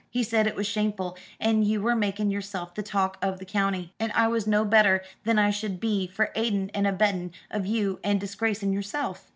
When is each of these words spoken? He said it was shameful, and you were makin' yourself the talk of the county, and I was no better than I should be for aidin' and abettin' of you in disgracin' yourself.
He 0.09 0.23
said 0.23 0.47
it 0.47 0.55
was 0.55 0.65
shameful, 0.65 1.15
and 1.39 1.63
you 1.63 1.79
were 1.79 1.95
makin' 1.95 2.31
yourself 2.31 2.73
the 2.73 2.81
talk 2.81 3.19
of 3.21 3.37
the 3.37 3.45
county, 3.45 3.93
and 3.99 4.11
I 4.13 4.27
was 4.29 4.47
no 4.47 4.65
better 4.65 5.03
than 5.25 5.37
I 5.37 5.51
should 5.51 5.79
be 5.79 6.07
for 6.07 6.31
aidin' 6.35 6.71
and 6.73 6.87
abettin' 6.87 7.33
of 7.51 7.67
you 7.67 7.99
in 8.03 8.17
disgracin' 8.17 8.73
yourself. 8.73 9.27